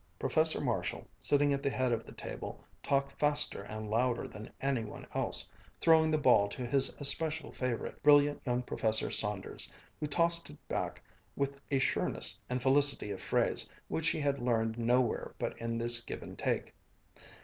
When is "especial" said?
6.99-7.51